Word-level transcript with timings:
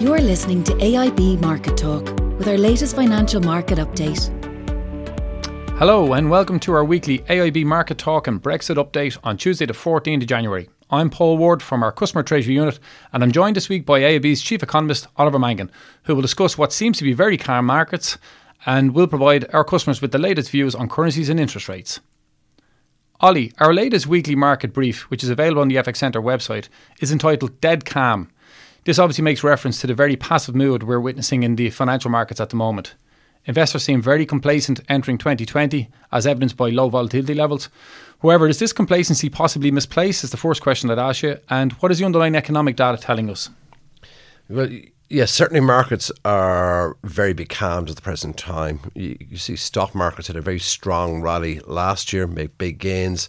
You're 0.00 0.20
listening 0.20 0.62
to 0.62 0.74
AIB 0.74 1.40
Market 1.40 1.76
Talk 1.76 2.04
with 2.38 2.46
our 2.46 2.56
latest 2.56 2.94
financial 2.94 3.40
market 3.40 3.78
update. 3.78 4.30
Hello, 5.76 6.12
and 6.12 6.30
welcome 6.30 6.60
to 6.60 6.72
our 6.72 6.84
weekly 6.84 7.18
AIB 7.18 7.64
Market 7.64 7.98
Talk 7.98 8.28
and 8.28 8.40
Brexit 8.40 8.76
update 8.76 9.18
on 9.24 9.36
Tuesday, 9.36 9.66
the 9.66 9.72
14th 9.72 10.20
of 10.20 10.28
January. 10.28 10.70
I'm 10.88 11.10
Paul 11.10 11.36
Ward 11.36 11.64
from 11.64 11.82
our 11.82 11.90
Customer 11.90 12.22
Treasury 12.22 12.54
Unit, 12.54 12.78
and 13.12 13.24
I'm 13.24 13.32
joined 13.32 13.56
this 13.56 13.68
week 13.68 13.84
by 13.84 13.98
AIB's 13.98 14.40
Chief 14.40 14.62
Economist, 14.62 15.08
Oliver 15.16 15.40
Mangan, 15.40 15.68
who 16.04 16.14
will 16.14 16.22
discuss 16.22 16.56
what 16.56 16.72
seems 16.72 16.96
to 16.98 17.04
be 17.04 17.12
very 17.12 17.36
calm 17.36 17.66
markets 17.66 18.18
and 18.66 18.94
will 18.94 19.08
provide 19.08 19.52
our 19.52 19.64
customers 19.64 20.00
with 20.00 20.12
the 20.12 20.18
latest 20.18 20.52
views 20.52 20.76
on 20.76 20.88
currencies 20.88 21.28
and 21.28 21.40
interest 21.40 21.68
rates. 21.68 21.98
Ollie, 23.18 23.52
our 23.58 23.74
latest 23.74 24.06
weekly 24.06 24.36
market 24.36 24.72
brief, 24.72 25.10
which 25.10 25.24
is 25.24 25.28
available 25.28 25.60
on 25.60 25.66
the 25.66 25.74
FX 25.74 25.96
Centre 25.96 26.22
website, 26.22 26.68
is 27.00 27.10
entitled 27.10 27.60
Dead 27.60 27.84
Calm 27.84 28.30
this 28.88 28.98
obviously 28.98 29.22
makes 29.22 29.44
reference 29.44 29.82
to 29.82 29.86
the 29.86 29.92
very 29.92 30.16
passive 30.16 30.54
mood 30.54 30.82
we're 30.82 30.98
witnessing 30.98 31.42
in 31.42 31.56
the 31.56 31.68
financial 31.68 32.10
markets 32.10 32.40
at 32.40 32.48
the 32.48 32.56
moment. 32.56 32.94
Investors 33.44 33.82
seem 33.82 34.00
very 34.00 34.24
complacent 34.24 34.80
entering 34.88 35.18
2020, 35.18 35.90
as 36.10 36.26
evidenced 36.26 36.56
by 36.56 36.70
low 36.70 36.88
volatility 36.88 37.34
levels. 37.34 37.68
However, 38.22 38.48
is 38.48 38.58
this 38.58 38.72
complacency 38.72 39.28
possibly 39.28 39.70
misplaced? 39.70 40.24
Is 40.24 40.30
the 40.30 40.38
first 40.38 40.62
question 40.62 40.88
that 40.88 40.98
I'd 40.98 41.06
ask 41.10 41.22
you. 41.22 41.36
And 41.50 41.72
what 41.72 41.92
is 41.92 41.98
the 41.98 42.06
underlying 42.06 42.34
economic 42.34 42.76
data 42.76 42.96
telling 42.96 43.28
us? 43.28 43.50
Well, 44.48 44.70
yes, 45.10 45.32
certainly 45.32 45.60
markets 45.60 46.10
are 46.24 46.96
very 47.04 47.34
becalmed 47.34 47.90
at 47.90 47.96
the 47.96 48.00
present 48.00 48.38
time. 48.38 48.80
You, 48.94 49.18
you, 49.20 49.36
see, 49.36 49.56
stock 49.56 49.94
markets 49.94 50.28
had 50.28 50.36
a 50.36 50.40
very 50.40 50.60
strong 50.60 51.20
rally 51.20 51.60
last 51.66 52.10
year, 52.14 52.26
made 52.26 52.56
big 52.56 52.78
gains, 52.78 53.28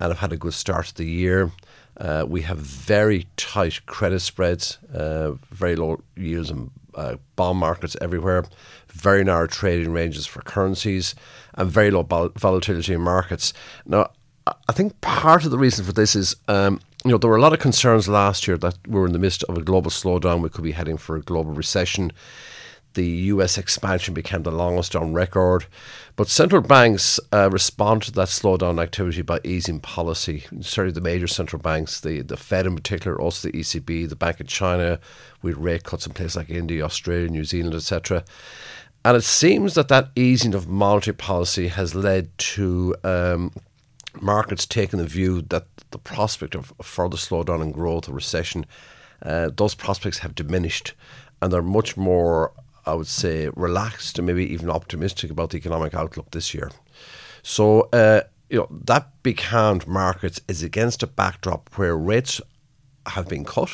and 0.00 0.10
have 0.10 0.18
had 0.18 0.32
a 0.32 0.36
good 0.36 0.54
start 0.54 0.86
to 0.86 0.94
the 0.96 1.06
year. 1.06 1.52
Uh, 1.96 2.24
we 2.28 2.42
have 2.42 2.58
very 2.58 3.26
tight 3.36 3.84
credit 3.86 4.20
spreads, 4.20 4.78
uh, 4.94 5.32
very 5.50 5.76
low 5.76 6.02
yields 6.16 6.50
in 6.50 6.70
uh, 6.94 7.16
bond 7.36 7.58
markets 7.58 7.96
everywhere, 8.00 8.44
very 8.88 9.24
narrow 9.24 9.46
trading 9.46 9.92
ranges 9.92 10.26
for 10.26 10.42
currencies, 10.42 11.14
and 11.54 11.70
very 11.70 11.90
low 11.90 12.02
vol- 12.02 12.32
volatility 12.36 12.92
in 12.92 13.00
markets. 13.00 13.52
Now, 13.86 14.10
I 14.46 14.72
think 14.72 15.00
part 15.00 15.44
of 15.44 15.50
the 15.50 15.58
reason 15.58 15.84
for 15.84 15.92
this 15.92 16.14
is, 16.14 16.36
um, 16.48 16.80
you 17.04 17.10
know, 17.10 17.18
there 17.18 17.30
were 17.30 17.36
a 17.36 17.40
lot 17.40 17.52
of 17.52 17.58
concerns 17.58 18.08
last 18.08 18.46
year 18.46 18.58
that 18.58 18.76
we 18.86 19.00
are 19.00 19.06
in 19.06 19.12
the 19.12 19.18
midst 19.18 19.42
of 19.44 19.56
a 19.56 19.62
global 19.62 19.90
slowdown. 19.90 20.42
We 20.42 20.50
could 20.50 20.64
be 20.64 20.72
heading 20.72 20.98
for 20.98 21.16
a 21.16 21.22
global 21.22 21.52
recession 21.52 22.12
the 22.96 23.06
US 23.32 23.56
expansion 23.56 24.12
became 24.12 24.42
the 24.42 24.50
longest 24.50 24.96
on 24.96 25.14
record. 25.14 25.66
But 26.16 26.28
central 26.28 26.62
banks 26.62 27.20
uh, 27.30 27.50
respond 27.50 28.02
to 28.04 28.12
that 28.12 28.28
slowdown 28.28 28.82
activity 28.82 29.20
by 29.20 29.38
easing 29.44 29.80
policy. 29.80 30.44
Certainly, 30.62 30.92
the 30.92 31.02
major 31.02 31.26
central 31.26 31.60
banks, 31.60 32.00
the, 32.00 32.22
the 32.22 32.38
Fed 32.38 32.64
in 32.64 32.74
particular, 32.74 33.20
also 33.20 33.48
the 33.48 33.58
ECB, 33.58 34.08
the 34.08 34.16
Bank 34.16 34.40
of 34.40 34.46
China, 34.46 34.98
with 35.42 35.58
rate 35.58 35.84
cuts 35.84 36.06
in 36.06 36.14
places 36.14 36.36
like 36.36 36.48
India, 36.48 36.82
Australia, 36.82 37.28
New 37.28 37.44
Zealand, 37.44 37.74
etc. 37.74 38.24
And 39.04 39.14
it 39.14 39.24
seems 39.24 39.74
that 39.74 39.88
that 39.88 40.08
easing 40.16 40.54
of 40.54 40.66
monetary 40.66 41.14
policy 41.14 41.68
has 41.68 41.94
led 41.94 42.36
to 42.38 42.96
um, 43.04 43.52
markets 44.20 44.64
taking 44.64 44.98
the 44.98 45.06
view 45.06 45.42
that 45.42 45.66
the 45.90 45.98
prospect 45.98 46.54
of 46.54 46.72
further 46.82 47.18
slowdown 47.18 47.62
in 47.62 47.72
growth 47.72 48.08
or 48.08 48.12
recession, 48.12 48.64
uh, 49.22 49.50
those 49.54 49.74
prospects 49.74 50.18
have 50.20 50.34
diminished, 50.34 50.94
and 51.42 51.52
they're 51.52 51.62
much 51.62 51.96
more 51.98 52.52
I 52.86 52.94
would 52.94 53.06
say, 53.06 53.48
relaxed 53.54 54.18
and 54.18 54.26
maybe 54.26 54.52
even 54.52 54.70
optimistic 54.70 55.30
about 55.30 55.50
the 55.50 55.56
economic 55.56 55.94
outlook 55.94 56.30
this 56.30 56.54
year. 56.54 56.70
So, 57.42 57.88
uh, 57.92 58.22
you 58.48 58.58
know, 58.58 58.68
that 58.70 59.22
big 59.22 59.40
hand 59.40 59.86
markets 59.86 60.40
is 60.48 60.62
against 60.62 61.02
a 61.02 61.06
backdrop 61.06 61.70
where 61.74 61.96
rates 61.96 62.40
have 63.06 63.28
been 63.28 63.44
cut 63.44 63.70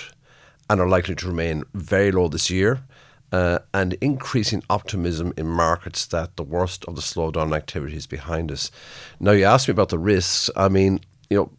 and 0.69 0.81
are 0.81 0.89
likely 0.89 1.15
to 1.15 1.27
remain 1.27 1.65
very 1.75 2.11
low 2.11 2.29
this 2.29 2.51
year. 2.51 2.83
Uh, 3.31 3.59
and 3.73 3.95
increasing 4.03 4.63
optimism 4.69 5.33
in 5.39 5.47
markets 5.47 6.05
that 6.05 6.37
the 6.37 6.43
worst 6.43 6.85
of 6.85 6.97
the 6.97 7.01
slowdown 7.01 7.57
activity 7.57 7.97
is 7.97 8.07
behind 8.07 8.53
us. 8.53 8.71
Now, 9.19 9.31
you 9.33 9.45
asked 9.45 9.69
me 9.69 9.73
about 9.73 9.89
the 9.89 9.99
risks. 9.99 10.51
I 10.55 10.69
mean, 10.69 11.01
you 11.31 11.37
know, 11.39 11.51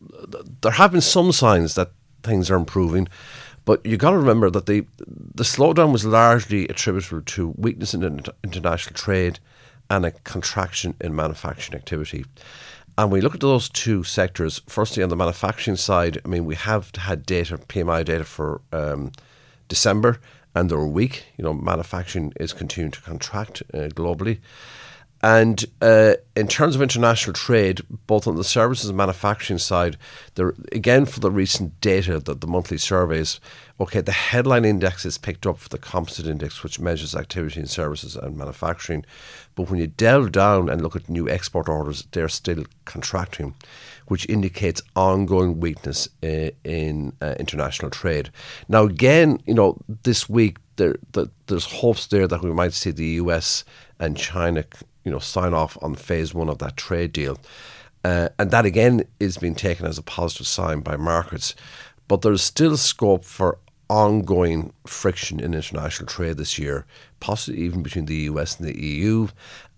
there 0.61 0.73
have 0.73 0.91
been 0.91 1.01
some 1.01 1.31
signs 1.31 1.73
that 1.73 1.89
things 2.21 2.51
are 2.51 2.55
improving. 2.55 3.07
But 3.65 3.85
you 3.85 3.97
got 3.97 4.11
to 4.11 4.17
remember 4.17 4.49
that 4.49 4.65
the 4.65 4.85
the 5.35 5.43
slowdown 5.43 5.91
was 5.91 6.05
largely 6.05 6.67
attributable 6.67 7.21
to 7.21 7.53
weakness 7.57 7.93
in 7.93 8.21
international 8.43 8.95
trade 8.95 9.39
and 9.89 10.05
a 10.05 10.11
contraction 10.11 10.95
in 10.99 11.15
manufacturing 11.15 11.77
activity. 11.77 12.25
And 12.97 13.11
we 13.11 13.21
look 13.21 13.33
at 13.33 13.41
those 13.41 13.69
two 13.69 14.03
sectors. 14.03 14.61
Firstly, 14.67 15.01
on 15.01 15.09
the 15.09 15.15
manufacturing 15.15 15.77
side, 15.77 16.21
I 16.23 16.27
mean, 16.27 16.45
we 16.45 16.55
have 16.55 16.91
had 16.95 17.25
data, 17.25 17.57
PMI 17.57 18.05
data 18.05 18.23
for 18.23 18.61
um, 18.71 19.11
December, 19.67 20.19
and 20.53 20.69
they're 20.69 20.85
weak. 20.85 21.25
You 21.37 21.43
know, 21.43 21.53
manufacturing 21.53 22.33
is 22.39 22.53
continuing 22.53 22.91
to 22.91 23.01
contract 23.01 23.63
uh, 23.73 23.89
globally. 23.89 24.39
And 25.23 25.63
uh, 25.81 26.15
in 26.35 26.49
terms 26.49 26.75
of 26.75 26.81
international 26.81 27.33
trade, 27.33 27.79
both 28.07 28.27
on 28.27 28.35
the 28.35 28.43
services 28.43 28.89
and 28.89 28.97
manufacturing 28.97 29.57
side, 29.57 29.95
there 30.35 30.53
again 30.73 31.05
for 31.05 31.21
the 31.21 31.31
recent 31.31 31.79
data 31.79 32.19
that 32.19 32.41
the 32.41 32.47
monthly 32.47 32.77
surveys, 32.77 33.39
okay, 33.79 34.01
the 34.01 34.11
headline 34.11 34.65
index 34.65 35.05
is 35.05 35.17
picked 35.17 35.47
up 35.47 35.59
for 35.59 35.69
the 35.69 35.77
composite 35.77 36.27
index, 36.27 36.61
which 36.61 36.77
measures 36.77 37.15
activity 37.15 37.61
in 37.61 37.67
services 37.67 38.17
and 38.17 38.35
manufacturing. 38.35 39.05
But 39.55 39.69
when 39.69 39.79
you 39.79 39.87
delve 39.87 40.33
down 40.33 40.67
and 40.67 40.81
look 40.81 40.97
at 40.97 41.07
new 41.07 41.29
export 41.29 41.69
orders, 41.69 42.05
they're 42.11 42.27
still 42.27 42.65
contracting, 42.83 43.55
which 44.07 44.27
indicates 44.27 44.81
ongoing 44.93 45.61
weakness 45.61 46.09
uh, 46.21 46.49
in 46.65 47.13
uh, 47.21 47.35
international 47.39 47.91
trade. 47.91 48.29
Now, 48.67 48.83
again, 48.83 49.41
you 49.45 49.53
know, 49.53 49.77
this 49.87 50.27
week 50.27 50.57
there, 50.75 50.97
the, 51.13 51.29
there's 51.47 51.65
hopes 51.65 52.07
there 52.07 52.27
that 52.27 52.41
we 52.41 52.51
might 52.51 52.73
see 52.73 52.91
the 52.91 53.05
US 53.21 53.63
and 53.99 54.17
China 54.17 54.65
you 55.03 55.11
know, 55.11 55.19
sign 55.19 55.53
off 55.53 55.77
on 55.81 55.95
phase 55.95 56.33
one 56.33 56.49
of 56.49 56.59
that 56.59 56.77
trade 56.77 57.13
deal. 57.13 57.37
Uh, 58.03 58.29
and 58.37 58.51
that 58.51 58.65
again 58.65 59.03
is 59.19 59.37
being 59.37 59.55
taken 59.55 59.85
as 59.85 59.97
a 59.97 60.03
positive 60.03 60.47
sign 60.47 60.81
by 60.81 60.97
markets. 60.97 61.55
But 62.07 62.21
there's 62.21 62.41
still 62.41 62.77
scope 62.77 63.23
for 63.23 63.59
ongoing 63.89 64.73
friction 64.87 65.39
in 65.39 65.53
international 65.53 66.07
trade 66.07 66.37
this 66.37 66.57
year, 66.57 66.85
possibly 67.19 67.61
even 67.61 67.83
between 67.83 68.05
the 68.05 68.15
US 68.31 68.59
and 68.59 68.67
the 68.67 68.81
EU. 68.81 69.27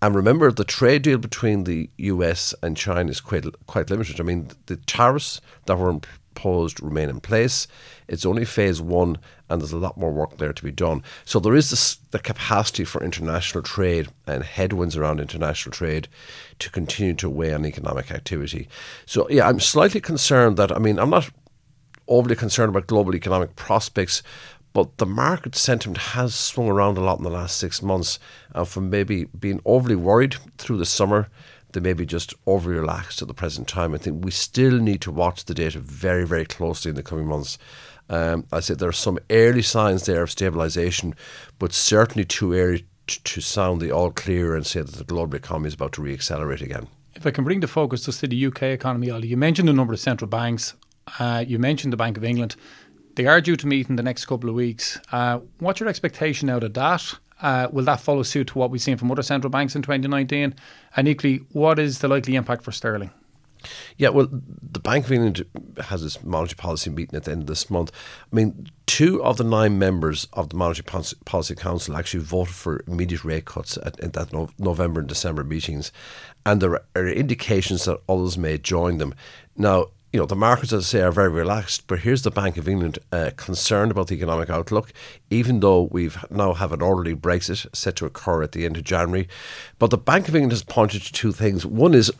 And 0.00 0.14
remember, 0.14 0.50
the 0.50 0.64
trade 0.64 1.02
deal 1.02 1.18
between 1.18 1.64
the 1.64 1.90
US 1.98 2.54
and 2.62 2.76
China 2.76 3.10
is 3.10 3.20
quite 3.20 3.44
quite 3.66 3.90
limited. 3.90 4.20
I 4.20 4.24
mean, 4.24 4.50
the 4.66 4.76
tariffs 4.76 5.40
that 5.66 5.78
were 5.78 6.00
proposed 6.36 6.82
remain 6.82 7.08
in 7.08 7.20
place. 7.20 7.66
It's 8.06 8.26
only 8.26 8.44
phase 8.44 8.80
one, 8.80 9.18
and 9.48 9.60
there's 9.60 9.72
a 9.72 9.78
lot 9.78 9.96
more 9.96 10.12
work 10.12 10.36
there 10.36 10.52
to 10.52 10.62
be 10.62 10.70
done. 10.70 11.02
So 11.24 11.40
there 11.40 11.56
is 11.56 11.70
this, 11.70 11.96
the 12.10 12.18
capacity 12.18 12.84
for 12.84 13.02
international 13.02 13.62
trade 13.62 14.08
and 14.26 14.44
headwinds 14.44 14.96
around 14.96 15.18
international 15.18 15.72
trade 15.72 16.08
to 16.58 16.70
continue 16.70 17.14
to 17.14 17.30
weigh 17.30 17.54
on 17.54 17.64
economic 17.64 18.12
activity. 18.12 18.68
So 19.06 19.28
yeah, 19.30 19.48
I'm 19.48 19.60
slightly 19.60 20.00
concerned 20.00 20.56
that 20.58 20.70
I 20.70 20.78
mean 20.78 20.98
I'm 20.98 21.10
not 21.10 21.30
overly 22.06 22.36
concerned 22.36 22.68
about 22.68 22.86
global 22.86 23.14
economic 23.14 23.56
prospects. 23.56 24.22
But 24.72 24.98
the 24.98 25.06
market 25.06 25.56
sentiment 25.56 25.98
has 26.12 26.34
swung 26.34 26.68
around 26.68 26.98
a 26.98 27.00
lot 27.00 27.16
in 27.16 27.24
the 27.24 27.30
last 27.30 27.56
six 27.56 27.80
months, 27.80 28.18
and 28.54 28.68
from 28.68 28.90
maybe 28.90 29.24
being 29.24 29.60
overly 29.64 29.96
worried 29.96 30.36
through 30.58 30.76
the 30.76 30.84
summer 30.84 31.30
they 31.76 31.80
may 31.80 31.92
be 31.92 32.06
just 32.06 32.32
over 32.46 32.70
relaxed 32.70 33.20
at 33.20 33.28
the 33.28 33.34
present 33.34 33.68
time. 33.68 33.94
I 33.94 33.98
think 33.98 34.24
we 34.24 34.30
still 34.30 34.78
need 34.78 35.02
to 35.02 35.12
watch 35.12 35.44
the 35.44 35.52
data 35.52 35.78
very, 35.78 36.26
very 36.26 36.46
closely 36.46 36.88
in 36.88 36.96
the 36.96 37.02
coming 37.02 37.26
months. 37.26 37.58
Um, 38.08 38.46
I 38.50 38.60
said 38.60 38.78
there 38.78 38.88
are 38.88 38.92
some 38.92 39.18
early 39.28 39.60
signs 39.60 40.06
there 40.06 40.22
of 40.22 40.30
stabilisation, 40.30 41.14
but 41.58 41.74
certainly 41.74 42.24
too 42.24 42.54
early 42.54 42.86
to, 43.08 43.22
to 43.22 43.40
sound 43.42 43.82
the 43.82 43.90
all 43.90 44.10
clear 44.10 44.56
and 44.56 44.64
say 44.64 44.80
that 44.80 44.94
the 44.94 45.04
global 45.04 45.36
economy 45.36 45.68
is 45.68 45.74
about 45.74 45.92
to 45.92 46.00
reaccelerate 46.00 46.62
again. 46.62 46.88
If 47.14 47.26
I 47.26 47.30
can 47.30 47.44
bring 47.44 47.60
the 47.60 47.68
focus 47.68 48.06
just 48.06 48.20
to 48.20 48.26
the 48.26 48.46
UK 48.46 48.62
economy, 48.64 49.10
Ollie, 49.10 49.28
you 49.28 49.36
mentioned 49.36 49.68
a 49.68 49.72
number 49.74 49.92
of 49.92 50.00
central 50.00 50.28
banks. 50.28 50.74
Uh, 51.18 51.44
you 51.46 51.58
mentioned 51.58 51.92
the 51.92 51.98
Bank 51.98 52.16
of 52.16 52.24
England. 52.24 52.56
They 53.16 53.26
are 53.26 53.40
due 53.40 53.56
to 53.56 53.66
meet 53.66 53.90
in 53.90 53.96
the 53.96 54.02
next 54.02 54.24
couple 54.24 54.48
of 54.48 54.54
weeks. 54.54 54.98
Uh, 55.12 55.40
what's 55.58 55.80
your 55.80 55.88
expectation 55.90 56.48
out 56.48 56.62
of 56.62 56.74
that? 56.74 57.14
Uh, 57.40 57.68
will 57.70 57.84
that 57.84 58.00
follow 58.00 58.22
suit 58.22 58.48
to 58.48 58.58
what 58.58 58.70
we've 58.70 58.80
seen 58.80 58.96
from 58.96 59.10
other 59.10 59.22
central 59.22 59.50
banks 59.50 59.76
in 59.76 59.82
2019? 59.82 60.54
And 60.96 61.06
equally, 61.06 61.42
what 61.52 61.78
is 61.78 61.98
the 61.98 62.08
likely 62.08 62.36
impact 62.36 62.64
for 62.64 62.72
sterling? 62.72 63.10
Yeah, 63.96 64.10
well, 64.10 64.28
the 64.30 64.80
Bank 64.80 65.06
of 65.06 65.12
England 65.12 65.44
has 65.84 66.02
its 66.02 66.22
monetary 66.22 66.56
policy 66.56 66.90
meeting 66.90 67.16
at 67.16 67.24
the 67.24 67.32
end 67.32 67.42
of 67.42 67.46
this 67.48 67.68
month. 67.68 67.90
I 68.32 68.36
mean, 68.36 68.68
two 68.86 69.22
of 69.22 69.36
the 69.36 69.44
nine 69.44 69.78
members 69.78 70.28
of 70.32 70.50
the 70.50 70.56
Monetary 70.56 71.04
Policy 71.24 71.54
Council 71.54 71.96
actually 71.96 72.22
voted 72.22 72.54
for 72.54 72.84
immediate 72.86 73.24
rate 73.24 73.44
cuts 73.44 73.76
at, 73.78 73.98
at 74.00 74.12
that 74.12 74.32
no- 74.32 74.50
November 74.58 75.00
and 75.00 75.08
December 75.08 75.42
meetings, 75.44 75.90
and 76.44 76.60
there 76.60 76.80
are 76.94 77.08
indications 77.08 77.84
that 77.84 78.00
others 78.08 78.38
may 78.38 78.58
join 78.58 78.98
them. 78.98 79.14
Now, 79.56 79.86
you 80.12 80.20
know, 80.20 80.26
the 80.26 80.36
markets, 80.36 80.72
as 80.72 80.84
I 80.84 80.86
say, 80.86 81.02
are 81.02 81.12
very 81.12 81.28
relaxed. 81.28 81.86
But 81.86 82.00
here's 82.00 82.22
the 82.22 82.30
Bank 82.30 82.56
of 82.56 82.68
England 82.68 82.98
uh, 83.12 83.30
concerned 83.36 83.90
about 83.90 84.06
the 84.06 84.14
economic 84.14 84.48
outlook, 84.48 84.92
even 85.30 85.60
though 85.60 85.88
we've 85.90 86.24
now 86.30 86.54
have 86.54 86.72
an 86.72 86.80
orderly 86.80 87.14
Brexit 87.14 87.66
set 87.74 87.96
to 87.96 88.06
occur 88.06 88.42
at 88.42 88.52
the 88.52 88.64
end 88.64 88.76
of 88.76 88.84
January. 88.84 89.28
But 89.78 89.90
the 89.90 89.98
Bank 89.98 90.28
of 90.28 90.34
England 90.34 90.52
has 90.52 90.62
pointed 90.62 91.02
to 91.02 91.12
two 91.12 91.32
things. 91.32 91.66
One 91.66 91.92
is 91.92 92.10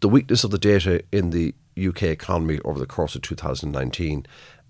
the 0.00 0.08
weakness 0.08 0.44
of 0.44 0.50
the 0.50 0.58
data 0.58 1.02
in 1.12 1.30
the 1.30 1.54
UK 1.78 2.04
economy 2.04 2.58
over 2.64 2.78
the 2.78 2.86
course 2.86 3.14
of 3.14 3.22
2019. 3.22 4.26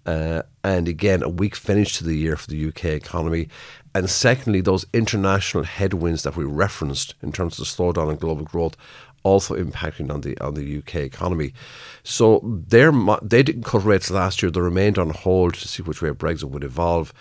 Uh, 0.06 0.42
and 0.64 0.88
again, 0.88 1.22
a 1.22 1.28
weak 1.28 1.54
finish 1.54 1.98
to 1.98 2.04
the 2.04 2.16
year 2.16 2.36
for 2.36 2.46
the 2.46 2.68
UK 2.68 2.86
economy. 2.86 3.48
And 3.94 4.08
secondly, 4.08 4.60
those 4.60 4.86
international 4.94 5.64
headwinds 5.64 6.22
that 6.22 6.36
we 6.36 6.44
referenced 6.44 7.14
in 7.22 7.32
terms 7.32 7.58
of 7.58 7.66
the 7.66 7.70
slowdown 7.70 8.10
in 8.10 8.16
global 8.16 8.44
growth 8.44 8.76
also 9.28 9.54
impacting 9.54 10.12
on 10.12 10.20
the 10.22 10.36
on 10.38 10.54
the 10.54 10.78
UK 10.78 10.96
economy. 10.96 11.52
So 12.02 12.40
they 12.44 12.90
they 13.22 13.42
didn't 13.42 13.64
cut 13.64 13.84
rates 13.84 14.10
last 14.10 14.42
year. 14.42 14.50
They 14.50 14.60
remained 14.60 14.98
on 14.98 15.10
hold 15.10 15.54
to 15.54 15.68
see 15.68 15.82
which 15.82 16.02
way 16.02 16.10
Brexit 16.10 16.50
would 16.50 16.64
evolve. 16.64 17.12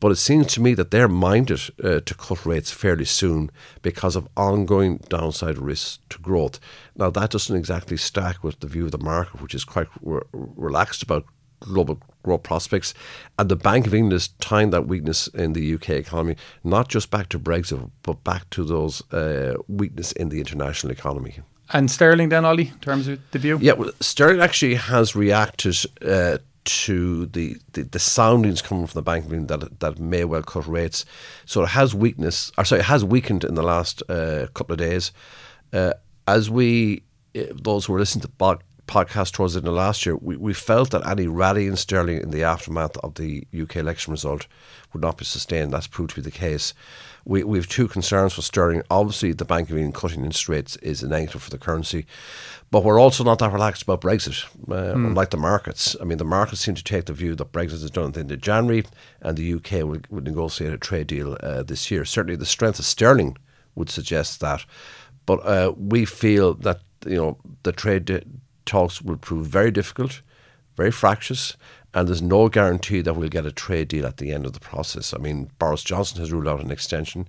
But 0.00 0.12
it 0.12 0.16
seems 0.16 0.48
to 0.48 0.60
me 0.60 0.74
that 0.74 0.90
they're 0.90 1.08
minded 1.08 1.60
uh, 1.82 2.00
to 2.00 2.14
cut 2.14 2.44
rates 2.44 2.70
fairly 2.70 3.06
soon 3.06 3.50
because 3.80 4.16
of 4.16 4.28
ongoing 4.36 4.98
downside 5.08 5.56
risks 5.56 5.98
to 6.10 6.18
growth. 6.18 6.60
Now, 6.94 7.10
that 7.10 7.30
doesn't 7.30 7.56
exactly 7.56 7.96
stack 7.96 8.44
with 8.44 8.60
the 8.60 8.66
view 8.66 8.84
of 8.84 8.90
the 8.90 8.98
market, 8.98 9.40
which 9.40 9.54
is 9.54 9.64
quite 9.64 9.88
re- 10.02 10.20
relaxed 10.32 11.02
about 11.02 11.24
global 11.60 12.00
growth 12.22 12.42
prospects. 12.42 12.92
And 13.38 13.48
the 13.48 13.56
Bank 13.56 13.86
of 13.86 13.94
England 13.94 14.14
is 14.14 14.28
tying 14.40 14.70
that 14.70 14.86
weakness 14.86 15.28
in 15.28 15.54
the 15.54 15.74
UK 15.74 15.90
economy 15.90 16.36
not 16.62 16.88
just 16.88 17.10
back 17.10 17.28
to 17.30 17.38
Brexit, 17.38 17.90
but 18.02 18.24
back 18.24 18.50
to 18.50 18.64
those 18.64 19.00
uh, 19.12 19.54
weakness 19.68 20.12
in 20.12 20.28
the 20.28 20.40
international 20.40 20.92
economy. 20.92 21.38
And 21.72 21.90
sterling, 21.90 22.28
then, 22.28 22.44
Ollie, 22.44 22.68
in 22.68 22.78
terms 22.78 23.08
of 23.08 23.18
the 23.30 23.38
view? 23.38 23.58
Yeah, 23.60 23.72
well, 23.72 23.90
sterling 24.00 24.40
actually 24.40 24.74
has 24.74 25.16
reacted 25.16 25.76
uh, 26.02 26.38
to 26.64 27.26
the, 27.26 27.56
the, 27.72 27.82
the, 27.82 27.98
soundings 27.98 28.62
coming 28.62 28.86
from 28.86 28.98
the 28.98 29.02
Bank 29.02 29.26
of 29.26 29.32
England 29.32 29.62
that 29.62 29.80
that 29.80 29.98
may 29.98 30.24
well 30.24 30.42
cut 30.42 30.66
rates. 30.66 31.04
So 31.46 31.62
it 31.62 31.70
has 31.70 31.94
weakness, 31.94 32.52
or 32.56 32.64
sorry, 32.64 32.80
it 32.80 32.86
has 32.86 33.04
weakened 33.04 33.44
in 33.44 33.54
the 33.54 33.62
last 33.62 34.02
uh, 34.08 34.46
couple 34.54 34.74
of 34.74 34.78
days. 34.78 35.12
Uh, 35.72 35.92
as 36.26 36.50
we, 36.50 37.02
uh, 37.36 37.42
those 37.52 37.86
who 37.86 37.92
were 37.92 37.98
listening 37.98 38.22
to 38.22 38.28
pod, 38.28 38.62
podcast 38.86 39.32
towards 39.32 39.54
the 39.54 39.60
end 39.60 39.68
of 39.68 39.74
last 39.74 40.06
year, 40.06 40.16
we, 40.16 40.36
we 40.36 40.54
felt 40.54 40.90
that 40.90 41.06
any 41.06 41.26
rally 41.26 41.66
in 41.66 41.76
sterling 41.76 42.20
in 42.20 42.30
the 42.30 42.44
aftermath 42.44 42.96
of 42.98 43.14
the 43.14 43.46
UK 43.58 43.76
election 43.76 44.10
result 44.10 44.46
would 44.92 45.02
not 45.02 45.18
be 45.18 45.24
sustained. 45.24 45.72
That's 45.72 45.86
proved 45.86 46.10
to 46.10 46.16
be 46.16 46.22
the 46.22 46.30
case 46.30 46.72
we, 47.24 47.42
we 47.42 47.58
have 47.58 47.68
two 47.68 47.88
concerns 47.88 48.34
for 48.34 48.42
sterling. 48.42 48.82
Obviously, 48.90 49.32
the 49.32 49.44
Bank 49.44 49.70
of 49.70 49.76
England 49.76 49.94
cutting 49.94 50.24
interest 50.24 50.48
rates 50.48 50.76
is 50.76 51.02
a 51.02 51.08
negative 51.08 51.42
for 51.42 51.50
the 51.50 51.58
currency, 51.58 52.06
but 52.70 52.84
we're 52.84 53.00
also 53.00 53.24
not 53.24 53.38
that 53.38 53.52
relaxed 53.52 53.82
about 53.82 54.02
Brexit, 54.02 54.44
uh, 54.68 54.94
mm. 54.94 55.06
unlike 55.06 55.30
the 55.30 55.36
markets. 55.36 55.96
I 56.00 56.04
mean, 56.04 56.18
the 56.18 56.24
markets 56.24 56.60
seem 56.60 56.74
to 56.74 56.84
take 56.84 57.06
the 57.06 57.12
view 57.12 57.34
that 57.34 57.52
Brexit 57.52 57.82
is 57.82 57.90
done 57.90 58.08
at 58.08 58.14
the 58.14 58.20
end 58.20 58.32
of 58.32 58.40
January 58.40 58.84
and 59.22 59.36
the 59.36 59.54
UK 59.54 59.84
will, 59.84 60.00
will 60.10 60.22
negotiate 60.22 60.72
a 60.72 60.78
trade 60.78 61.06
deal 61.06 61.38
uh, 61.40 61.62
this 61.62 61.90
year. 61.90 62.04
Certainly, 62.04 62.36
the 62.36 62.46
strength 62.46 62.78
of 62.78 62.84
sterling 62.84 63.36
would 63.74 63.90
suggest 63.90 64.40
that, 64.40 64.64
but 65.26 65.44
uh, 65.46 65.72
we 65.76 66.04
feel 66.04 66.54
that 66.54 66.80
you 67.06 67.16
know 67.16 67.38
the 67.62 67.72
trade 67.72 68.24
talks 68.66 69.00
will 69.00 69.16
prove 69.16 69.46
very 69.46 69.70
difficult, 69.70 70.20
very 70.76 70.90
fractious, 70.90 71.56
and 71.94 72.08
there's 72.08 72.20
no 72.20 72.48
guarantee 72.48 73.00
that 73.02 73.14
we'll 73.14 73.28
get 73.28 73.46
a 73.46 73.52
trade 73.52 73.88
deal 73.88 74.04
at 74.04 74.16
the 74.16 74.32
end 74.32 74.44
of 74.44 74.52
the 74.52 74.60
process. 74.60 75.14
I 75.14 75.18
mean, 75.18 75.50
Boris 75.58 75.84
Johnson 75.84 76.18
has 76.18 76.32
ruled 76.32 76.48
out 76.48 76.60
an 76.60 76.72
extension 76.72 77.28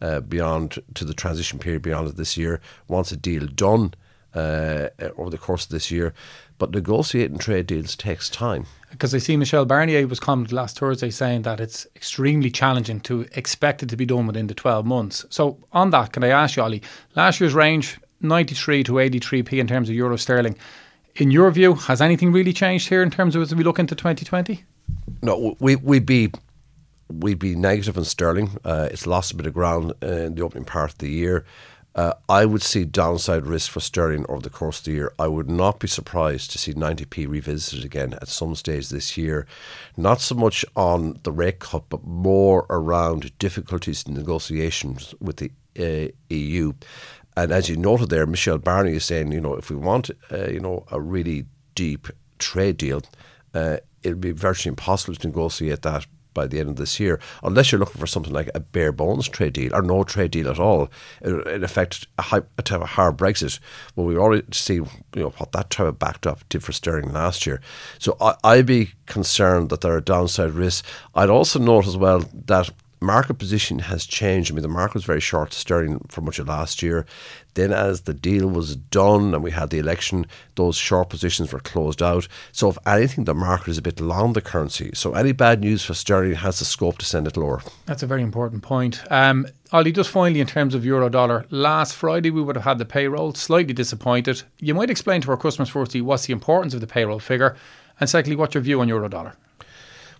uh, 0.00 0.20
beyond 0.20 0.78
to 0.94 1.04
the 1.04 1.14
transition 1.14 1.58
period 1.58 1.82
beyond 1.82 2.08
this 2.08 2.36
year. 2.36 2.60
Wants 2.88 3.12
a 3.12 3.16
deal 3.16 3.46
done 3.46 3.92
uh, 4.34 4.88
over 5.16 5.30
the 5.30 5.38
course 5.38 5.64
of 5.64 5.70
this 5.70 5.90
year, 5.90 6.14
but 6.58 6.70
negotiating 6.70 7.38
trade 7.38 7.66
deals 7.66 7.94
takes 7.94 8.30
time. 8.30 8.66
Because 8.90 9.14
I 9.14 9.18
see 9.18 9.36
Michel 9.36 9.66
Barnier 9.66 10.08
was 10.08 10.20
commented 10.20 10.52
last 10.52 10.78
Thursday 10.78 11.10
saying 11.10 11.42
that 11.42 11.60
it's 11.60 11.86
extremely 11.94 12.50
challenging 12.50 13.00
to 13.00 13.26
expect 13.32 13.82
it 13.82 13.90
to 13.90 13.96
be 13.96 14.06
done 14.06 14.26
within 14.26 14.46
the 14.46 14.54
12 14.54 14.86
months. 14.86 15.26
So, 15.28 15.58
on 15.72 15.90
that, 15.90 16.12
can 16.12 16.24
I 16.24 16.28
ask 16.28 16.56
you, 16.56 16.62
Ollie, 16.62 16.82
last 17.14 17.40
year's 17.40 17.52
range, 17.52 17.98
93 18.22 18.84
to 18.84 18.92
83p 18.92 19.58
in 19.58 19.66
terms 19.66 19.90
of 19.90 19.94
euro 19.94 20.16
sterling 20.16 20.56
in 21.20 21.30
your 21.30 21.50
view, 21.50 21.74
has 21.74 22.00
anything 22.00 22.32
really 22.32 22.52
changed 22.52 22.88
here 22.88 23.02
in 23.02 23.10
terms 23.10 23.34
of 23.36 23.42
as 23.42 23.54
we 23.54 23.64
look 23.64 23.78
into 23.78 23.94
2020? 23.94 24.64
No, 25.22 25.56
we 25.60 25.76
we'd 25.76 26.06
be 26.06 26.30
we'd 27.08 27.38
be 27.38 27.54
negative 27.54 27.96
in 27.96 28.04
sterling. 28.04 28.58
Uh, 28.64 28.88
it's 28.90 29.06
lost 29.06 29.32
a 29.32 29.36
bit 29.36 29.46
of 29.46 29.54
ground 29.54 29.92
in 30.02 30.34
the 30.34 30.42
opening 30.42 30.64
part 30.64 30.92
of 30.92 30.98
the 30.98 31.10
year. 31.10 31.44
Uh, 31.94 32.12
I 32.28 32.44
would 32.44 32.60
see 32.60 32.84
downside 32.84 33.46
risk 33.46 33.70
for 33.70 33.80
sterling 33.80 34.26
over 34.28 34.42
the 34.42 34.50
course 34.50 34.80
of 34.80 34.84
the 34.84 34.92
year. 34.92 35.12
I 35.18 35.28
would 35.28 35.48
not 35.48 35.80
be 35.80 35.88
surprised 35.88 36.50
to 36.50 36.58
see 36.58 36.74
90p 36.74 37.26
revisited 37.26 37.86
again 37.86 38.12
at 38.20 38.28
some 38.28 38.54
stage 38.54 38.90
this 38.90 39.16
year. 39.16 39.46
Not 39.96 40.20
so 40.20 40.34
much 40.34 40.62
on 40.76 41.18
the 41.22 41.32
rate 41.32 41.60
cut, 41.60 41.84
but 41.88 42.04
more 42.04 42.66
around 42.68 43.38
difficulties 43.38 44.04
in 44.06 44.12
negotiations 44.12 45.14
with 45.20 45.38
the 45.38 45.50
uh, 45.78 46.08
EU. 46.30 46.72
And 47.36 47.52
as 47.52 47.68
you 47.68 47.76
noted 47.76 48.08
there, 48.08 48.26
Michel 48.26 48.58
Barnier 48.58 48.94
is 48.94 49.04
saying, 49.04 49.32
you 49.32 49.40
know, 49.40 49.54
if 49.54 49.70
we 49.70 49.76
want, 49.76 50.10
uh, 50.32 50.48
you 50.48 50.60
know, 50.60 50.84
a 50.90 51.00
really 51.00 51.44
deep 51.74 52.08
trade 52.38 52.78
deal, 52.78 53.02
uh, 53.54 53.78
it'll 54.02 54.18
be 54.18 54.32
virtually 54.32 54.70
impossible 54.70 55.14
to 55.16 55.26
negotiate 55.26 55.82
that 55.82 56.06
by 56.36 56.46
the 56.46 56.60
end 56.60 56.68
of 56.68 56.76
this 56.76 57.00
year, 57.00 57.18
unless 57.42 57.72
you're 57.72 57.78
looking 57.78 57.98
for 57.98 58.06
something 58.06 58.32
like 58.32 58.50
a 58.54 58.60
bare 58.60 58.92
bones 58.92 59.26
trade 59.26 59.54
deal 59.54 59.74
or 59.74 59.82
no 59.82 60.04
trade 60.04 60.30
deal 60.30 60.48
at 60.48 60.60
all. 60.60 60.88
In 61.22 61.64
effect, 61.64 62.06
a, 62.18 62.22
high, 62.22 62.42
a 62.58 62.62
type 62.62 62.82
of 62.82 62.90
hard 62.90 63.16
Brexit. 63.16 63.58
Well, 63.96 64.06
we 64.06 64.16
already 64.16 64.44
see 64.52 64.74
you 64.74 64.86
know 65.14 65.30
what 65.38 65.52
that 65.52 65.70
type 65.70 65.86
of 65.86 65.98
backdrop 65.98 66.46
did 66.50 66.62
for 66.62 66.72
sterling 66.72 67.12
last 67.12 67.46
year. 67.46 67.60
So 67.98 68.16
I, 68.20 68.36
I'd 68.44 68.66
be 68.66 68.90
concerned 69.06 69.70
that 69.70 69.80
there 69.80 69.94
are 69.94 70.00
downside 70.00 70.52
risks. 70.52 70.86
I'd 71.14 71.30
also 71.30 71.58
note 71.58 71.86
as 71.86 71.96
well 71.96 72.22
that 72.46 72.70
market 73.06 73.34
position 73.34 73.78
has 73.78 74.04
changed. 74.04 74.50
I 74.50 74.54
mean, 74.54 74.62
the 74.62 74.68
market 74.68 74.94
was 74.94 75.04
very 75.04 75.20
short 75.20 75.52
sterling 75.52 76.04
for 76.08 76.20
much 76.20 76.38
of 76.38 76.48
last 76.48 76.82
year. 76.82 77.06
Then, 77.54 77.72
as 77.72 78.02
the 78.02 78.12
deal 78.12 78.48
was 78.48 78.76
done 78.76 79.32
and 79.32 79.42
we 79.42 79.50
had 79.52 79.70
the 79.70 79.78
election, 79.78 80.26
those 80.56 80.76
short 80.76 81.08
positions 81.08 81.52
were 81.52 81.60
closed 81.60 82.02
out. 82.02 82.28
So, 82.52 82.68
if 82.68 82.76
anything, 82.86 83.24
the 83.24 83.34
market 83.34 83.68
is 83.68 83.78
a 83.78 83.82
bit 83.82 84.00
long 84.00 84.34
the 84.34 84.42
currency. 84.42 84.90
So, 84.92 85.14
any 85.14 85.32
bad 85.32 85.60
news 85.60 85.84
for 85.84 85.94
sterling 85.94 86.34
has 86.34 86.58
the 86.58 86.66
scope 86.66 86.98
to 86.98 87.06
send 87.06 87.26
it 87.26 87.36
lower. 87.36 87.62
That's 87.86 88.02
a 88.02 88.06
very 88.06 88.22
important 88.22 88.62
point. 88.62 89.00
Um, 89.10 89.46
Ollie, 89.72 89.92
just 89.92 90.10
finally, 90.10 90.40
in 90.40 90.46
terms 90.46 90.74
of 90.74 90.84
euro 90.84 91.08
dollar, 91.08 91.46
last 91.50 91.94
Friday 91.94 92.30
we 92.30 92.42
would 92.42 92.56
have 92.56 92.64
had 92.64 92.78
the 92.78 92.84
payroll. 92.84 93.32
Slightly 93.34 93.72
disappointed. 93.72 94.42
You 94.58 94.74
might 94.74 94.90
explain 94.90 95.20
to 95.22 95.30
our 95.30 95.36
customers, 95.36 95.70
firstly, 95.70 96.02
what's 96.02 96.26
the 96.26 96.32
importance 96.32 96.74
of 96.74 96.80
the 96.80 96.86
payroll 96.86 97.20
figure, 97.20 97.56
and 97.98 98.10
secondly, 98.10 98.36
what's 98.36 98.54
your 98.54 98.62
view 98.62 98.80
on 98.80 98.88
euro 98.88 99.08
dollar? 99.08 99.34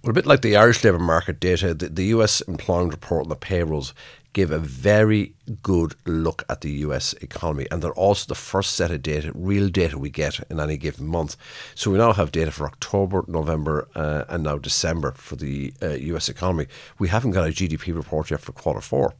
Well, 0.06 0.12
a 0.12 0.14
bit 0.14 0.26
like 0.26 0.42
the 0.42 0.54
Irish 0.54 0.84
labour 0.84 1.00
market 1.00 1.40
data, 1.40 1.74
the, 1.74 1.88
the 1.88 2.04
US 2.14 2.40
employment 2.42 2.92
report 2.92 3.24
on 3.24 3.28
the 3.28 3.34
payrolls 3.34 3.92
give 4.34 4.52
a 4.52 4.58
very 4.60 5.34
good 5.62 5.96
look 6.04 6.44
at 6.48 6.60
the 6.60 6.70
US 6.86 7.12
economy. 7.14 7.66
And 7.72 7.82
they're 7.82 7.90
also 7.90 8.28
the 8.28 8.36
first 8.36 8.76
set 8.76 8.92
of 8.92 9.02
data, 9.02 9.32
real 9.34 9.68
data 9.68 9.98
we 9.98 10.10
get 10.10 10.38
in 10.48 10.60
any 10.60 10.76
given 10.76 11.08
month. 11.08 11.36
So 11.74 11.90
we 11.90 11.98
now 11.98 12.12
have 12.12 12.30
data 12.30 12.52
for 12.52 12.66
October, 12.66 13.24
November, 13.26 13.88
uh, 13.96 14.24
and 14.28 14.44
now 14.44 14.58
December 14.58 15.10
for 15.16 15.34
the 15.34 15.74
uh, 15.82 15.94
US 16.14 16.28
economy. 16.28 16.66
We 17.00 17.08
haven't 17.08 17.32
got 17.32 17.48
a 17.48 17.50
GDP 17.50 17.92
report 17.92 18.30
yet 18.30 18.42
for 18.42 18.52
quarter 18.52 18.82
four. 18.82 19.14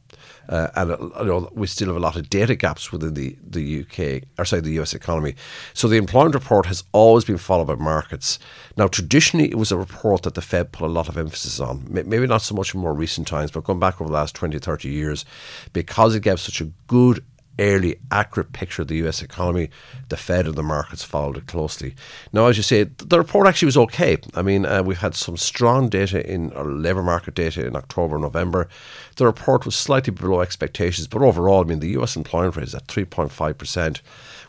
Uh, 0.49 0.67
and 0.75 0.91
uh, 0.91 0.97
you 1.19 1.25
know, 1.25 1.49
we 1.53 1.67
still 1.67 1.87
have 1.87 1.97
a 1.97 1.99
lot 1.99 2.15
of 2.15 2.29
data 2.29 2.55
gaps 2.55 2.91
within 2.91 3.13
the, 3.13 3.35
the 3.45 3.81
UK, 3.81 4.23
or 4.37 4.45
sorry, 4.45 4.61
the 4.61 4.79
US 4.79 4.93
economy. 4.93 5.35
So 5.73 5.87
the 5.87 5.97
employment 5.97 6.35
report 6.35 6.65
has 6.67 6.83
always 6.91 7.25
been 7.25 7.37
followed 7.37 7.67
by 7.67 7.75
markets. 7.75 8.39
Now, 8.77 8.87
traditionally, 8.87 9.49
it 9.49 9.57
was 9.57 9.71
a 9.71 9.77
report 9.77 10.23
that 10.23 10.35
the 10.35 10.41
Fed 10.41 10.71
put 10.71 10.85
a 10.85 10.91
lot 10.91 11.09
of 11.09 11.17
emphasis 11.17 11.59
on. 11.59 11.85
Maybe 11.89 12.27
not 12.27 12.41
so 12.41 12.55
much 12.55 12.73
in 12.73 12.79
more 12.79 12.93
recent 12.93 13.27
times, 13.27 13.51
but 13.51 13.63
going 13.63 13.79
back 13.79 13.99
over 13.99 14.09
the 14.09 14.13
last 14.13 14.35
20, 14.35 14.57
30 14.59 14.89
years, 14.89 15.25
because 15.73 16.15
it 16.15 16.23
gave 16.23 16.39
such 16.39 16.61
a 16.61 16.71
good 16.87 17.23
early, 17.59 17.97
accurate 18.11 18.53
picture 18.53 18.81
of 18.81 18.87
the 18.87 18.97
US 19.07 19.21
economy, 19.21 19.69
the 20.09 20.17
Fed 20.17 20.45
and 20.45 20.55
the 20.55 20.63
markets 20.63 21.03
followed 21.03 21.37
it 21.37 21.47
closely. 21.47 21.95
Now, 22.31 22.47
as 22.47 22.57
you 22.57 22.63
say, 22.63 22.83
the 22.83 23.17
report 23.17 23.47
actually 23.47 23.67
was 23.67 23.77
okay. 23.77 24.17
I 24.33 24.41
mean, 24.41 24.65
uh, 24.65 24.83
we've 24.83 24.97
had 24.97 25.15
some 25.15 25.37
strong 25.37 25.89
data 25.89 26.29
in 26.29 26.53
our 26.53 26.65
labour 26.65 27.03
market 27.03 27.35
data 27.35 27.65
in 27.65 27.75
October, 27.75 28.17
November. 28.17 28.67
The 29.15 29.25
report 29.25 29.65
was 29.65 29.75
slightly 29.75 30.11
below 30.11 30.41
expectations, 30.41 31.07
but 31.07 31.21
overall, 31.21 31.61
I 31.61 31.65
mean, 31.65 31.79
the 31.79 31.97
US 31.99 32.15
employment 32.15 32.55
rate 32.55 32.67
is 32.67 32.75
at 32.75 32.87
3.5%. 32.87 34.01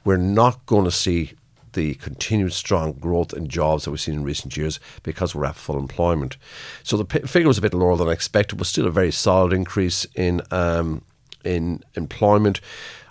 We're 0.05 0.17
not 0.17 0.65
going 0.67 0.85
to 0.85 0.91
see 0.91 1.33
the 1.73 1.95
continued 1.95 2.53
strong 2.53 2.93
growth 2.93 3.33
in 3.33 3.47
jobs 3.49 3.85
that 3.85 3.91
we've 3.91 4.01
seen 4.01 4.15
in 4.15 4.25
recent 4.25 4.57
years 4.57 4.81
because 5.03 5.35
we're 5.35 5.45
at 5.45 5.55
full 5.55 5.79
employment. 5.79 6.37
So 6.83 6.97
the 6.97 7.05
p- 7.05 7.21
figure 7.21 7.49
was 7.49 7.59
a 7.59 7.63
bit 7.63 7.75
lower 7.75 7.97
than 7.97 8.09
expected, 8.09 8.57
but 8.57 8.67
still 8.67 8.87
a 8.87 8.91
very 8.91 9.13
solid 9.13 9.53
increase 9.53 10.07
in 10.15 10.41
um, 10.51 11.03
in 11.45 11.83
employment. 11.95 12.61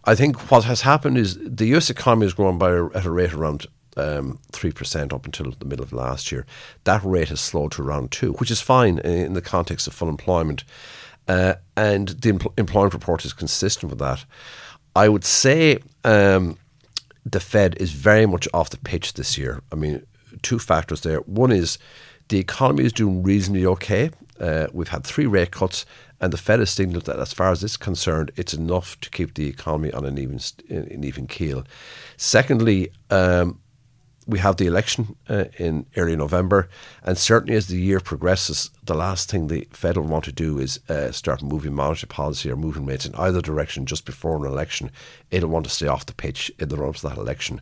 I 0.06 0.16
think 0.16 0.52
what 0.52 0.64
has 0.64 0.82
happened 0.82 1.18
is 1.18 1.38
the 1.42 1.68
US 1.76 1.90
economy 1.90 2.26
has 2.26 2.34
grown 2.34 2.58
by 2.58 2.72
at 2.72 3.06
a 3.06 3.12
rate 3.12 3.34
around 3.34 3.66
um, 3.98 4.40
3% 4.52 5.12
up 5.12 5.26
until 5.26 5.52
the 5.52 5.66
middle 5.66 5.84
of 5.84 5.92
last 5.92 6.32
year. 6.32 6.46
That 6.84 7.04
rate 7.04 7.30
has 7.30 7.42
slowed 7.42 7.74
to 7.74 7.82
around 7.82 8.12
2 8.12 8.34
which 8.34 8.52
is 8.52 8.62
fine 8.62 9.00
in 9.00 9.34
the 9.34 9.42
context 9.42 9.88
of 9.88 9.94
full 9.94 10.10
employment. 10.10 10.64
Uh, 11.28 11.56
and 11.76 12.10
the 12.10 12.32
empl- 12.32 12.58
employment 12.58 12.94
report 12.94 13.26
is 13.26 13.34
consistent 13.34 13.90
with 13.90 14.00
that. 14.00 14.24
I 14.96 15.10
would 15.10 15.26
say 15.26 15.80
um, 16.06 16.58
the 17.26 17.40
Fed 17.40 17.76
is 17.80 17.92
very 17.92 18.26
much 18.26 18.48
off 18.54 18.70
the 18.70 18.78
pitch 18.78 19.14
this 19.14 19.38
year. 19.38 19.62
I 19.72 19.76
mean, 19.76 20.06
two 20.42 20.60
factors 20.60 21.02
there. 21.02 21.20
One 21.20 21.52
is 21.52 21.78
the 22.30 22.40
economy 22.40 22.86
is 22.86 22.94
doing 22.94 23.24
reasonably 23.24 23.66
okay. 23.66 24.12
Uh, 24.40 24.68
we've 24.72 24.88
had 24.88 25.04
three 25.04 25.26
rate 25.26 25.52
cuts 25.52 25.86
and 26.20 26.34
the 26.34 26.38
Fed 26.38 26.60
has 26.60 26.72
signalled 26.72 27.06
that, 27.06 27.20
as 27.20 27.34
far 27.34 27.52
as 27.52 27.64
it's 27.64 27.78
concerned, 27.78 28.32
it's 28.36 28.54
enough 28.54 29.00
to 29.02 29.10
keep 29.10 29.36
the 29.36 29.48
economy 29.48 29.92
on 29.92 30.06
an 30.06 30.18
even 30.18 30.40
an 30.70 31.04
even 31.04 31.28
keel. 31.28 31.64
Secondly, 32.18 32.92
um, 33.10 33.60
we 34.28 34.40
have 34.40 34.58
the 34.58 34.68
election 34.68 35.16
uh, 35.30 35.46
in 35.58 35.86
early 35.96 36.16
November, 36.16 36.68
and 37.04 37.18
certainly 37.18 37.56
as 37.56 37.68
the 37.68 37.78
year 37.78 38.02
progresses, 38.02 38.70
the 38.84 38.94
last 38.94 39.32
thing 39.32 39.48
the 39.48 39.68
Fed 39.72 39.96
will 39.96 40.04
want 40.04 40.26
to 40.26 40.34
do 40.34 40.60
is 40.60 40.82
uh, 40.90 41.12
start 41.14 41.42
moving 41.42 41.74
monetary 41.74 42.10
policy 42.10 42.52
or 42.52 42.58
moving 42.58 42.86
rates 42.86 43.06
in 43.06 43.16
either 43.16 43.42
direction 43.42 43.86
just 43.86 44.06
before 44.06 44.36
an 44.36 44.52
election. 44.52 44.92
It'll 45.32 45.50
want 45.50 45.66
to 45.66 45.72
stay 45.72 45.88
off 45.88 46.06
the 46.06 46.14
pitch 46.14 46.52
in 46.60 46.68
the 46.68 46.76
run 46.76 46.90
up 46.90 46.96
to 46.98 47.08
that 47.08 47.18
election. 47.18 47.62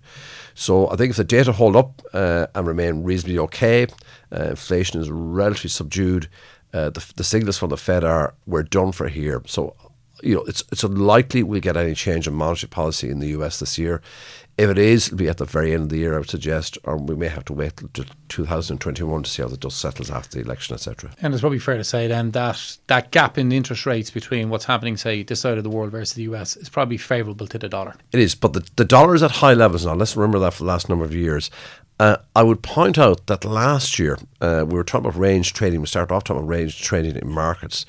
So 0.55 0.89
I 0.89 0.95
think 0.95 1.11
if 1.11 1.17
the 1.17 1.23
data 1.23 1.51
hold 1.51 1.75
up 1.75 2.01
uh, 2.13 2.47
and 2.55 2.65
remain 2.65 3.03
reasonably 3.03 3.37
okay, 3.39 3.85
uh, 4.31 4.45
inflation 4.45 4.99
is 4.99 5.11
relatively 5.11 5.69
subdued. 5.69 6.27
Uh, 6.75 6.89
the, 6.89 7.13
the 7.15 7.23
signals 7.23 7.57
from 7.57 7.69
the 7.69 7.77
Fed 7.77 8.03
are 8.03 8.33
we're 8.45 8.61
done 8.61 8.91
for 8.91 9.07
here. 9.07 9.41
So 9.45 9.75
you 10.21 10.35
know, 10.35 10.43
it's 10.43 10.61
it's 10.71 10.83
unlikely 10.83 11.41
we'll 11.41 11.61
get 11.61 11.77
any 11.77 11.93
change 11.93 12.27
in 12.27 12.33
monetary 12.33 12.69
policy 12.69 13.09
in 13.09 13.19
the 13.19 13.29
US 13.29 13.59
this 13.59 13.77
year. 13.77 14.01
If 14.57 14.69
it 14.69 14.77
is, 14.77 15.07
it'll 15.07 15.17
be 15.17 15.27
at 15.27 15.37
the 15.37 15.45
very 15.45 15.73
end 15.73 15.83
of 15.83 15.89
the 15.89 15.97
year, 15.97 16.15
I 16.15 16.19
would 16.19 16.29
suggest, 16.29 16.77
or 16.85 16.95
we 16.95 17.15
may 17.15 17.27
have 17.27 17.43
to 17.45 17.53
wait 17.53 17.73
till 17.93 18.05
2021 18.29 19.23
to 19.23 19.29
see 19.29 19.41
how 19.41 19.49
the 19.49 19.57
dust 19.57 19.79
settles 19.79 20.09
after 20.09 20.37
the 20.37 20.45
election, 20.45 20.73
etc. 20.73 21.11
And 21.21 21.33
it's 21.33 21.41
probably 21.41 21.59
fair 21.59 21.75
to 21.77 21.83
say 21.83 22.07
then 22.07 22.31
that 22.31 22.77
that 22.87 23.11
gap 23.11 23.37
in 23.37 23.49
the 23.49 23.57
interest 23.57 23.85
rates 23.85 24.11
between 24.11 24.49
what's 24.49 24.65
happening, 24.65 24.97
say, 24.97 25.23
this 25.23 25.41
side 25.41 25.57
of 25.57 25.63
the 25.63 25.69
world 25.69 25.91
versus 25.91 26.13
the 26.15 26.23
US 26.23 26.57
is 26.57 26.69
probably 26.69 26.97
favourable 26.97 27.47
to 27.47 27.57
the 27.57 27.69
dollar. 27.69 27.95
It 28.11 28.19
is, 28.19 28.35
but 28.35 28.53
the, 28.53 28.67
the 28.75 28.85
dollar 28.85 29.15
is 29.15 29.23
at 29.23 29.31
high 29.31 29.53
levels 29.53 29.85
now. 29.85 29.93
Let's 29.93 30.15
remember 30.15 30.39
that 30.39 30.53
for 30.53 30.63
the 30.63 30.69
last 30.69 30.89
number 30.89 31.05
of 31.05 31.13
years. 31.13 31.51
Uh, 31.99 32.17
I 32.35 32.43
would 32.43 32.61
point 32.61 32.97
out 32.97 33.27
that 33.27 33.45
last 33.45 33.99
year 33.99 34.17
uh, 34.41 34.65
we 34.67 34.75
were 34.75 34.83
talking 34.83 35.07
about 35.07 35.19
range 35.19 35.53
trading. 35.53 35.79
We 35.79 35.87
started 35.87 36.13
off 36.13 36.25
talking 36.25 36.41
about 36.43 36.49
range 36.49 36.81
trading 36.81 37.15
in 37.15 37.29
markets 37.29 37.85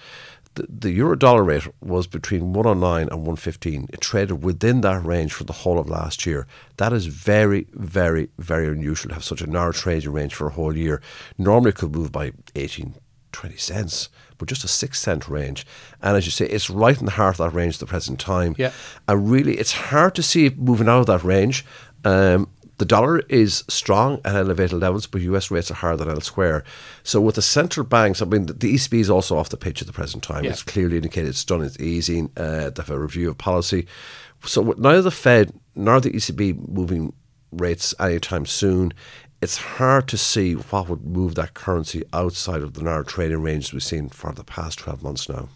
the, 0.57 0.67
the 0.69 0.91
euro 0.91 1.17
dollar 1.17 1.45
rate 1.45 1.69
was 1.81 2.07
between 2.07 2.53
109 2.53 3.03
and 3.03 3.11
115. 3.11 3.89
It 3.93 4.01
traded 4.01 4.43
within 4.43 4.81
that 4.81 5.05
range 5.05 5.33
for 5.33 5.45
the 5.45 5.53
whole 5.53 5.79
of 5.79 5.89
last 5.89 6.27
year. 6.27 6.47
That 6.79 6.93
is 6.93 7.07
very, 7.07 7.67
very, 7.73 8.31
very 8.39 8.67
unusual 8.67 9.11
to 9.11 9.15
have 9.15 9.25
such 9.25 9.41
a 9.41 9.47
narrow 9.47 9.73
trading 9.73 10.13
range 10.13 10.35
for 10.35 10.49
a 10.49 10.53
whole 10.53 10.77
year. 10.77 11.01
Normally 11.39 11.71
it 11.71 11.77
could 11.77 11.95
move 11.95 12.11
by 12.11 12.33
18, 12.55 12.95
20 13.33 13.57
cents, 13.57 14.09
but 14.39 14.49
just 14.49 14.65
a 14.65 14.69
six 14.69 15.01
cent 15.01 15.29
range. 15.29 15.67
And 16.03 16.17
as 16.17 16.27
you 16.27 16.33
say, 16.33 16.47
it's 16.47 16.71
right 16.71 16.99
in 16.99 17.05
the 17.05 17.13
heart 17.13 17.39
of 17.39 17.47
that 17.47 17.57
range 17.57 17.75
at 17.75 17.81
the 17.81 17.87
present 17.87 18.19
time. 18.19 18.57
Yeah. 18.59 18.73
And 19.07 19.31
really, 19.31 19.59
it's 19.59 19.73
hard 19.73 20.15
to 20.17 20.23
see 20.23 20.47
it 20.47 20.59
moving 20.59 20.89
out 20.89 21.01
of 21.01 21.07
that 21.07 21.23
range. 21.23 21.65
Um, 22.05 22.49
the 22.79 22.85
dollar 22.85 23.21
is 23.29 23.65
strong 23.69 24.21
at 24.25 24.35
elevated 24.35 24.79
levels, 24.79 25.07
but 25.07 25.23
US 25.23 25.51
rates 25.51 25.71
are 25.71 25.75
higher 25.75 25.97
than 25.97 26.11
elsewhere. 26.11 26.63
So 27.03 27.21
with 27.21 27.37
the 27.37 27.43
central 27.43 27.87
banks, 27.87 28.21
I 28.21 28.27
mean, 28.27 28.47
the 28.47 28.75
ECB 28.75 29.01
is 29.01 29.11
also 29.11 29.39
off 29.39 29.49
the 29.49 29.57
pitch 29.57 29.81
at 29.81 29.87
the 29.87 29.93
present 29.93 30.23
time. 30.23 30.45
Yeah. 30.45 30.51
It's 30.51 30.63
clearly 30.63 30.97
indicated 30.97 31.29
it's 31.29 31.45
done 31.45 31.63
its 31.63 31.79
easing. 31.81 32.31
Uh, 32.37 32.71
they 32.71 32.83
have 32.83 32.91
a 32.91 32.99
review 32.99 33.31
of 33.31 33.39
policy. 33.39 33.87
So 34.45 34.75
neither 34.77 35.03
the 35.03 35.11
Fed 35.11 35.53
nor 35.75 36.01
the 36.01 36.11
ECB 36.11 36.69
moving 36.69 37.15
rates 37.51 37.95
anytime 37.99 38.45
soon, 38.45 38.93
it's 39.41 39.57
hard 39.57 40.09
to 40.09 40.19
see 40.19 40.55
what 40.55 40.89
would 40.89 41.07
move 41.07 41.35
that 41.35 41.55
currency 41.55 42.03
outside 42.13 42.63
of 42.63 42.75
the 42.75 42.83
narrow 42.83 43.05
trading 43.05 43.43
range 43.43 43.73
we've 43.73 43.83
seen 43.83 44.09
for 44.09 44.33
the 44.33 44.45
past 44.45 44.79
12 44.81 45.03
months 45.03 45.29
now. 45.29 45.49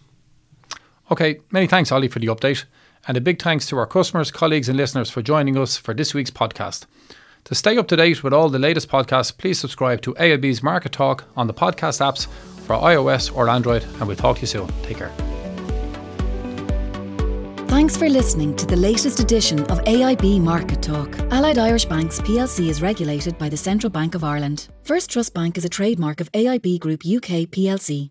Okay, 1.10 1.40
many 1.50 1.66
thanks, 1.66 1.90
Ollie, 1.90 2.08
for 2.08 2.18
the 2.18 2.28
update. 2.28 2.64
And 3.08 3.16
a 3.16 3.20
big 3.20 3.40
thanks 3.40 3.66
to 3.66 3.78
our 3.78 3.86
customers, 3.86 4.30
colleagues, 4.30 4.68
and 4.68 4.76
listeners 4.76 5.10
for 5.10 5.22
joining 5.22 5.56
us 5.56 5.76
for 5.76 5.94
this 5.94 6.14
week's 6.14 6.30
podcast. 6.30 6.86
To 7.44 7.54
stay 7.54 7.78
up 7.78 7.88
to 7.88 7.96
date 7.96 8.22
with 8.22 8.32
all 8.32 8.48
the 8.48 8.58
latest 8.58 8.88
podcasts, 8.88 9.36
please 9.36 9.58
subscribe 9.58 10.02
to 10.02 10.14
AIB's 10.14 10.62
Market 10.62 10.92
Talk 10.92 11.24
on 11.36 11.46
the 11.46 11.54
podcast 11.54 12.00
apps 12.00 12.26
for 12.66 12.76
iOS 12.76 13.34
or 13.34 13.48
Android, 13.48 13.82
and 13.82 14.06
we'll 14.06 14.16
talk 14.16 14.36
to 14.36 14.42
you 14.42 14.46
soon. 14.46 14.68
Take 14.82 14.98
care. 14.98 15.12
Thanks 17.68 17.96
for 17.96 18.08
listening 18.08 18.54
to 18.56 18.66
the 18.66 18.76
latest 18.76 19.20
edition 19.20 19.60
of 19.70 19.78
AIB 19.84 20.40
Market 20.40 20.82
Talk. 20.82 21.18
Allied 21.32 21.56
Irish 21.56 21.86
Banks 21.86 22.20
plc 22.20 22.68
is 22.68 22.82
regulated 22.82 23.38
by 23.38 23.48
the 23.48 23.56
Central 23.56 23.90
Bank 23.90 24.14
of 24.14 24.22
Ireland. 24.22 24.68
First 24.82 25.10
Trust 25.10 25.32
Bank 25.32 25.56
is 25.56 25.64
a 25.64 25.68
trademark 25.68 26.20
of 26.20 26.30
AIB 26.32 26.78
Group 26.80 27.00
UK 27.06 27.48
plc 27.48 28.10